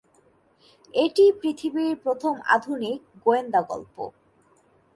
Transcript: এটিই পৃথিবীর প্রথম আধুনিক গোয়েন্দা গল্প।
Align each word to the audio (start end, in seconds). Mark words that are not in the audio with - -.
এটিই 0.93 1.31
পৃথিবীর 1.41 1.93
প্রথম 2.03 2.33
আধুনিক 2.55 2.99
গোয়েন্দা 3.25 3.61
গল্প। 3.61 3.95